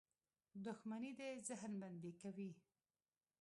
[0.65, 2.51] •دښمني د ذهن بندي کوي.